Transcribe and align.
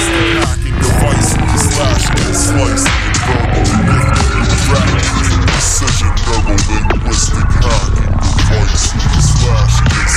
Hacking 0.00 0.78
device. 0.80 1.28
Gifting 2.08 2.48
you. 2.80 4.00
Rapping 4.70 5.12
is 5.20 5.28
a 5.28 5.44
precision 5.44 6.12
neuro-linguistic 6.24 7.48
hacking 7.60 8.16
device. 8.16 8.96
Slashing 9.20 9.92
and 9.92 10.08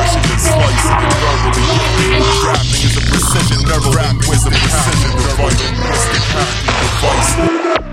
Slashing 0.00 0.32
and 0.32 0.40
slicing 0.40 0.96
and 0.96 1.12
verbally. 1.20 1.60
Rapping 2.40 2.88
is 2.88 2.96
a 2.96 3.04
precision 3.04 3.60
neuro-linguistic 3.68 4.56
hacking 4.56 5.12
device. 5.20 5.60
Hacking 6.40 6.72
device 6.80 7.36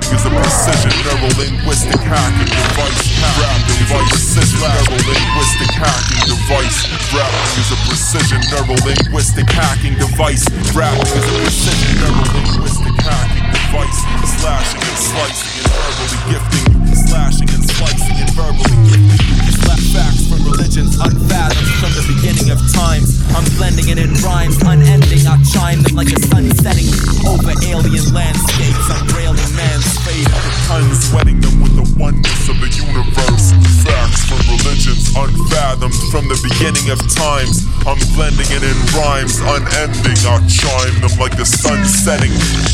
is 0.08 0.23
a 0.23 0.31
precision 0.31 0.95
neuro-linguistic 1.03 2.00
hacking 2.08 2.47
device. 2.47 3.11
Rapping 3.35 3.75
is 3.75 3.91
a 3.91 4.08
precision 4.08 4.55
neuro-linguistic 4.55 5.75
hacking 5.75 6.23
device. 6.31 6.80
Rapping 7.11 7.59
is 7.59 7.75
a 7.75 7.78
precision 7.83 8.39
neuro-linguistic 8.55 9.52
hacking 9.52 10.00
device. 10.00 10.47
Rapping 10.72 11.11
is 11.11 11.28
a 11.28 11.35
precision 11.44 11.91
neuro-linguistic 12.08 12.95
hacking 13.03 13.52
device. 13.52 14.00
Slashing 14.39 14.80
and 14.80 14.95
slicing 14.95 15.59
and 15.59 15.75
verbally 15.75 16.23
gifting. 16.31 16.72
Slashing 16.95 17.52
and 17.52 17.67
slicing 17.67 18.16
and 18.16 18.31
verbally 18.31 18.80
gifting. 18.88 19.28
Slap 19.59 19.83
from 19.91 20.16
religions 20.48 20.95
unfathomed 21.00 21.72
from 21.84 21.92
the 21.94 22.06
beginning 22.16 22.50
of 22.50 22.59
times. 22.72 23.20
I'm 23.36 23.45
blending 23.59 23.92
it 23.92 24.00
in 24.00 24.14
rhymes, 24.23 24.58
unending. 24.64 25.28
I 25.28 25.36
chime 25.44 25.84
them 25.84 25.95
like 25.95 26.12
a 26.16 26.20
sun 26.31 26.50
setting 26.64 26.88
over 27.28 27.52
alien 27.67 28.08
landscapes. 28.16 28.88
I'm 28.90 29.07
railing 29.12 29.52
man's 29.56 29.91
fate 30.07 30.28
wetting 31.13 31.40
them 31.40 31.63
with 31.63 31.75
the 31.75 31.88
oneness 31.96 32.50
of 32.50 32.59
the 32.59 32.68
universe. 32.68 33.56
Facts 33.88 34.28
from 34.28 34.41
religions 34.52 35.16
unfathomed 35.16 35.96
from 36.12 36.28
the 36.28 36.38
beginning 36.44 36.91
of 36.91 37.00
times. 37.07 37.63
I'm 37.88 38.00
blending 38.13 38.47
it 38.52 38.63
in 38.63 38.78
rhymes, 38.91 39.40
unending. 39.40 40.19
I 40.28 40.44
chime 40.46 40.97
them 41.00 41.16
like 41.19 41.40
the 41.40 41.47
sun 41.47 41.80
setting 41.88 42.34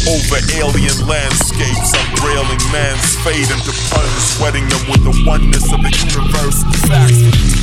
over 0.10 0.42
alien 0.58 0.98
landscapes. 1.06 1.94
I'm 1.94 2.12
railing 2.26 2.62
man's 2.74 3.14
fate 3.22 3.50
into 3.54 3.74
puns, 3.94 4.33
wetting 4.44 4.68
them 4.68 4.82
with 4.92 5.02
the 5.06 5.24
oneness 5.26 5.72
of 5.72 5.80
the 5.82 5.90
universe. 6.04 6.64
Facts. 6.90 7.54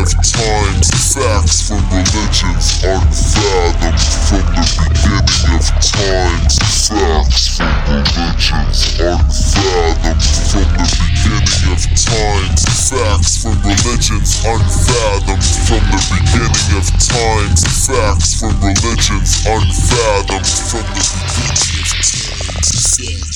Of 0.00 0.08
times. 0.24 0.88
Facts 1.12 1.68
from 1.68 1.82
religions 1.92 2.80
unfathomed 2.80 4.00
from 4.24 4.44
the 4.56 4.64
beginning 4.80 5.60
of 5.60 5.68
times. 5.84 6.56
Facts 6.88 7.44
from 7.56 7.74
religions 7.84 8.96
unfathomed 8.96 10.24
from 10.48 10.64
the 10.72 10.88
beginning 11.04 11.72
of 11.72 11.82
times. 12.00 12.64
Facts 12.88 13.36
from 13.42 13.56
religions 13.60 14.40
unfathomed 14.40 15.44
from 15.68 15.84
the 15.92 16.00
beginning 16.08 16.72
of 16.80 16.88
times. 16.96 17.60
Facts 17.86 18.40
from 18.40 18.56
religions 18.64 19.30
unfathomed 19.44 20.48
from 20.48 20.86
the 20.96 21.04
beginning 21.20 21.84
of 21.84 22.08
times. 22.08 23.29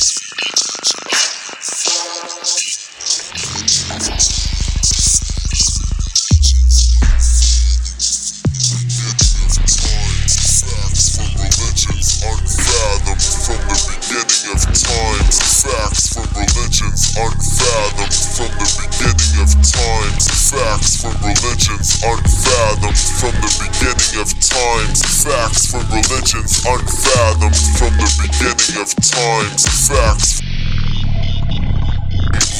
Unfathomed 17.16 18.14
from 18.34 18.50
the 18.58 18.68
beginning 18.82 19.38
of 19.38 19.50
times. 19.62 20.24
Facts 20.50 20.98
from 20.98 21.14
religions 21.22 22.02
unfathomed 22.02 22.98
from 23.18 23.34
the 23.38 23.50
beginning 23.62 24.16
of 24.18 24.30
times. 24.42 24.98
Facts 25.22 25.70
from 25.70 25.84
religions 25.94 26.64
unfathomed 26.66 27.60
from 27.78 27.92
the 27.98 28.10
beginning 28.18 28.82
of 28.82 28.90
times. 28.98 29.62
Facts 29.86 30.42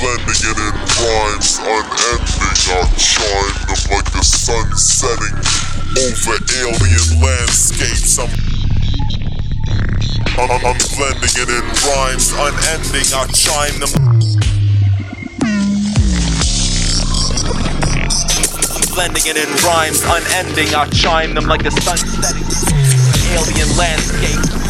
blending 0.01 0.43
it 0.51 0.59
in 0.59 0.75
rhymes, 1.01 1.59
unending. 1.59 2.55
I 2.69 2.85
chime 3.01 3.57
them 3.67 3.83
like 3.91 4.09
the 4.13 4.23
sun 4.23 4.67
setting 4.77 5.37
over 5.97 6.37
alien 6.61 7.23
landscapes. 7.23 7.64
Rhymes, 11.87 12.33
unending. 12.33 13.09
I 13.15 13.27
chime 13.33 13.81
them. 13.81 13.91
blending 18.95 19.27
it 19.27 19.37
in 19.37 19.51
rhymes, 19.67 20.03
unending. 20.05 20.73
I 20.75 20.89
chime 20.91 21.35
them 21.35 21.47
like 21.47 21.63
the 21.65 21.71
sun 21.71 21.99
setting. 21.99 22.47
Alien 23.35 23.77
landscape. 23.77 24.64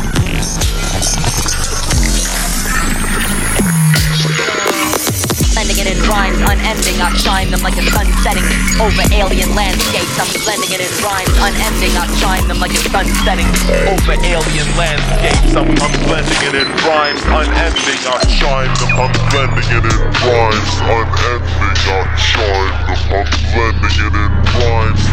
It 5.86 5.96
in 5.96 6.00
rhymes, 6.08 6.40
unending. 6.40 6.96
I 7.00 7.12
chime 7.20 7.50
them 7.50 7.60
like 7.60 7.76
the 7.76 7.84
sun 7.92 8.08
setting 8.24 8.44
over 8.80 9.04
alien 9.12 9.52
landscapes. 9.54 10.16
I'm 10.16 10.28
blending 10.44 10.72
it 10.72 10.80
in 10.80 10.92
rhymes, 11.04 11.32
unending. 11.40 11.92
I 11.96 12.06
chime 12.20 12.46
them 12.48 12.58
like 12.60 12.72
the 12.72 12.84
sun 12.88 13.06
setting 13.24 13.48
over 13.88 14.16
alien 14.24 14.68
landscapes. 14.76 15.52
I'm, 15.54 15.68
I'm 15.68 15.94
blending 16.08 16.40
it 16.48 16.54
in 16.56 16.68
rhymes, 16.84 17.22
unending. 17.28 18.00
I 18.08 18.18
chime 18.40 18.72
them. 18.80 18.90
I'm 18.96 19.12
blending 19.30 19.68
it 19.68 19.84
in 19.84 20.00
rhymes, 20.24 20.72
unending. 20.80 21.80
I 21.84 22.02
chime 22.16 22.76
them. 22.88 23.00
I'm 23.12 23.28
blending 23.52 23.98
it 24.00 24.14
in 24.14 24.30
rhymes, 24.56 25.04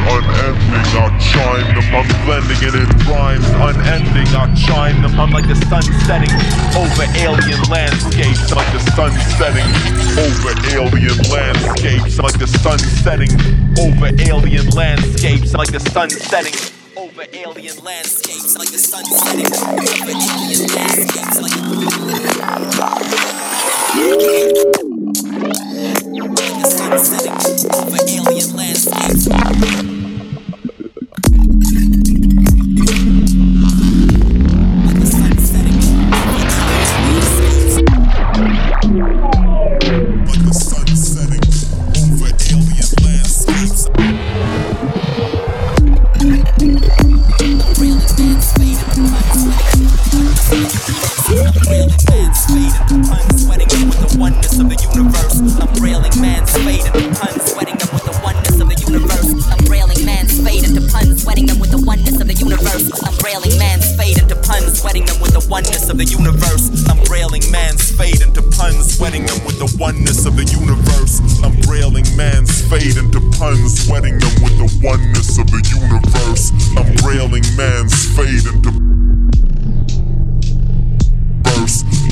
I'm 2.52 2.68
it 2.68 2.76
in 2.76 2.84
rhymes, 3.08 3.48
unending. 3.64 4.28
I 4.36 4.52
chime 4.56 5.00
them. 5.02 5.18
I'm 5.20 5.32
like 5.32 5.48
the 5.48 5.56
sun 5.56 5.84
setting 6.04 6.30
over 6.76 7.04
alien 7.16 7.62
landscapes. 7.70 8.52
Like 8.52 8.70
the 8.74 8.80
sun 8.92 9.12
setting 9.40 9.64
over 10.20 10.52
alien 10.76 11.16
landscapes. 11.32 12.20
Like 12.20 12.38
the 12.38 12.48
sun 12.48 12.80
setting 12.80 13.32
over 13.80 14.12
alien 14.20 14.70
landscapes. 14.72 15.54
Like 15.54 15.72
the 15.72 15.80
sun 15.80 16.10
setting 16.10 16.54
over 16.98 17.24
alien 17.32 17.78
landscapes. 17.86 18.58
Like 18.58 18.70
the 18.70 18.80
sun 18.80 19.06
setting 19.06 19.48
over 19.48 20.12
alien 20.12 20.68
landscapes. 20.76 21.40
Like 21.40 21.56
the 21.56 21.64
sun 26.68 27.00
setting 27.00 27.31
universe. 54.96 55.40
I'm 55.60 55.74
railing 55.84 56.12
man's 56.22 56.52
fate 56.52 56.86
into 56.86 57.10
puns, 57.16 57.52
sweating 57.52 57.78
them 57.78 57.90
with 57.94 58.06
the 58.06 58.16
oneness 58.24 58.60
of 58.60 58.68
the 58.68 58.78
universe. 58.88 59.30
I'm 59.48 59.66
railing 59.72 60.06
man's 60.06 60.36
fate 60.42 60.64
into 60.64 60.82
puns, 60.92 61.24
sweating 61.24 61.46
them 61.46 61.60
with 61.60 61.72
the 61.72 61.82
oneness 61.86 62.20
of 62.20 62.28
the 62.28 62.34
universe. 62.34 62.92
I'm 63.04 63.16
railing 63.24 63.58
man's 63.58 63.96
fate 63.96 64.18
into 64.22 64.36
puns, 64.36 64.80
sweating 64.80 65.06
them 65.06 65.20
with 65.22 65.34
the 65.34 65.44
oneness 65.50 65.90
of 65.90 65.98
the 65.98 66.06
universe. 66.06 66.70
I'm 66.90 67.00
railing 67.12 67.44
man's 67.52 67.92
fate 67.96 68.22
into 68.22 68.42
puns, 68.52 68.98
sweating 68.98 69.26
them 69.26 69.40
with 69.46 69.60
the 69.60 69.70
oneness 69.80 70.26
of 70.26 70.36
the 70.36 70.46
universe. 70.46 71.22
I'm 71.44 71.56
railing 71.70 72.06
man's 72.16 72.62
fate 72.70 72.98
into 72.98 73.22
puns, 73.38 73.86
sweating 73.86 74.20
them 74.20 74.36
with 74.44 74.56
the 74.60 74.70
oneness 74.84 75.38
of 75.38 75.48
the 75.48 75.62
universe. 75.72 76.52
I'm 76.76 76.92
railing 77.08 77.46
man's 77.56 77.96
fate 78.16 78.46
into 78.46 79.01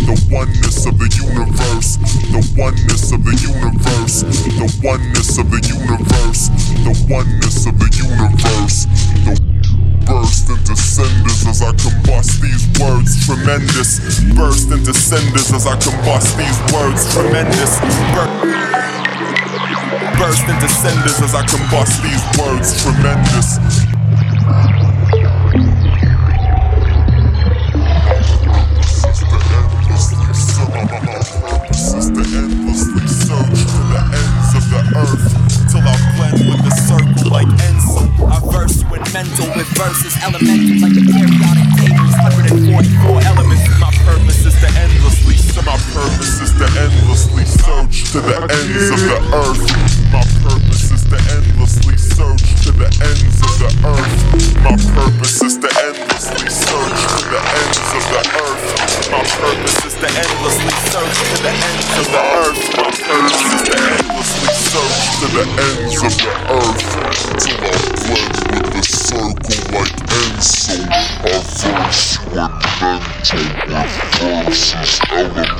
the 0.06 0.16
oneness 0.32 0.86
of 0.86 0.98
the 0.98 1.10
universe, 1.12 1.98
the 2.32 2.42
oneness 2.56 3.12
of 3.12 3.24
the 3.24 3.36
universe, 3.36 4.22
the 4.24 4.68
oneness 4.84 5.38
of 5.38 5.52
the 5.52 5.62
universe, 5.68 6.50
the 6.84 6.94
oneness 7.10 7.66
of 7.66 7.76
the 7.80 7.90
universe. 7.92 8.86
The 9.26 9.50
burst 10.08 10.50
into 10.50 10.76
cinders 10.76 11.46
as 11.48 11.62
I 11.62 11.72
combust 11.74 12.42
these 12.42 12.66
words 12.80 13.26
tremendous. 13.26 14.00
Burst 14.34 14.72
into 14.72 14.94
cinders 14.94 15.52
as 15.52 15.68
I 15.68 15.76
combust 15.78 16.38
these 16.38 16.60
words 16.74 17.14
tremendous. 17.14 17.80
Bur- 18.16 18.32
burst 20.18 20.48
into 20.48 20.70
cinders 20.70 21.20
as 21.22 21.36
I 21.36 21.44
combust 21.46 22.02
these 22.02 22.24
words 22.40 22.82
tremendous. 22.82 23.89
to 46.60 46.68
endlessly 46.76 47.46
search 47.46 48.12
to 48.12 48.20
the 48.20 48.36
ends 48.36 48.92
of 48.92 49.00
the 49.00 49.16
earth. 49.32 49.64
My 50.12 50.20
purpose 50.44 50.92
is 50.92 51.08
to 51.08 51.16
endlessly 51.32 51.96
search 51.96 52.44
to 52.68 52.76
the 52.76 52.92
ends 53.00 53.40
of 53.40 53.56
the 53.64 53.72
earth. 53.88 54.20
My 54.60 54.76
purpose 54.76 55.40
is 55.40 55.56
to 55.56 55.72
endlessly 55.80 56.52
search 56.52 57.00
to 57.16 57.32
the 57.32 57.40
ends 57.40 57.80
of 57.96 58.04
the 58.12 58.20
earth. 58.44 58.76
My 59.08 59.24
purpose 59.40 59.88
is 59.88 59.96
to 60.04 60.10
endlessly 60.12 60.76
search 60.92 61.16
to 61.32 61.40
the 61.40 61.56
ends 61.64 61.96
of 61.96 62.12
the 62.12 62.24
earth. 62.28 62.60
My 62.76 62.92
purpose 63.08 63.40
is 63.56 63.64
to 63.64 63.80
endlessly 63.80 64.52
search 64.60 65.16
to 65.16 65.28
the 65.32 65.48
ends 65.64 65.96
of 66.04 66.12
the 66.20 66.36
earth. 66.60 66.84
Till 67.40 67.56
I 67.56 67.80
blend 68.04 68.36
with 68.52 68.68
the 68.76 68.84
circle 68.84 69.64
like 69.80 69.96
Enzo. 70.12 70.76
I 71.24 71.40
verse 71.88 72.19
workbench 72.36 73.34
with 73.34 73.92
forces 74.18 75.00
elemental 75.12 75.56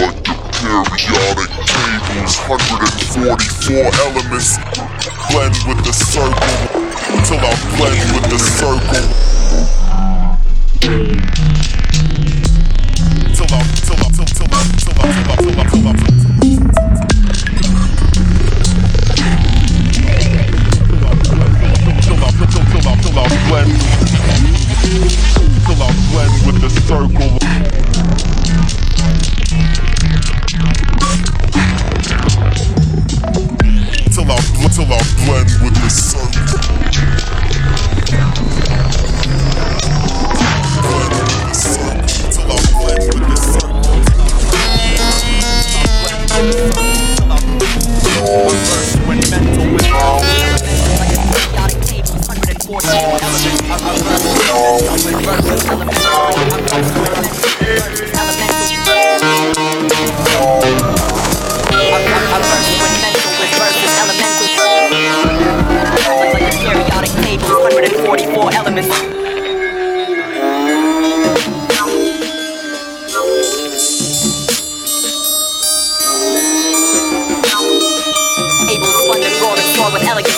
like 0.00 0.16
the 0.24 0.34
periodic 0.52 1.50
tables, 1.68 2.36
144 2.48 3.92
elements 4.00 4.58
blend 5.30 5.56
with 5.66 5.84
the 5.84 5.92
sun. 5.92 6.31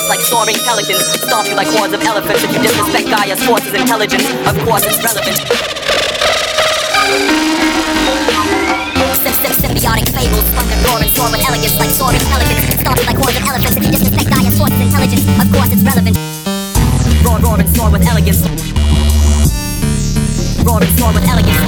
like 0.09 0.21
soaring 0.21 0.57
pelicans. 0.63 1.03
Stomp 1.27 1.49
you 1.49 1.57
like 1.57 1.69
hordes 1.69 1.95
of 1.95 2.03
elephants 2.03 2.45
if 2.45 2.53
you 2.53 2.61
disrespect 2.63 3.09
Gaia's 3.09 3.43
forces 3.45 3.75
intelligence. 3.75 4.25
Of 4.47 4.57
course, 4.65 4.85
it's 4.87 5.03
relevant. 5.03 5.39
Symbiotic 9.55 10.09
fables 10.15 10.49
from 10.55 10.67
the 10.69 10.77
roaring 10.89 11.11
soar 11.11 11.31
with 11.31 11.45
elegance 11.47 11.79
like 11.79 11.91
soaring 11.91 12.21
pelicans. 12.31 12.81
Stomp 12.81 12.99
you 13.01 13.07
like 13.07 13.19
hordes 13.19 13.37
of 13.37 13.47
elephants 13.47 13.77
if 13.77 13.85
you 13.85 13.91
disrespect 13.91 14.29
Gaia's 14.31 14.59
forces 14.59 14.81
intelligence. 14.81 15.25
Of 15.41 15.53
course, 15.53 15.73
it's 15.73 15.83
relevant 15.83 16.34
smart 17.85 18.01
with 18.01 18.09
elegance. 18.09 18.41
Raw 20.65 20.79
and 20.79 20.89
smart 20.97 21.15
with 21.15 21.25
elegance. 21.29 21.59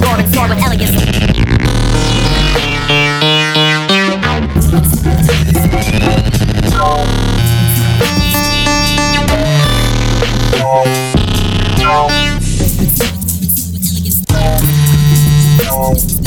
Raw 0.00 0.16
and 0.16 0.28
smart 0.32 0.50
with 0.50 0.64
elegance. 0.64 0.96
Oh. 15.72 16.19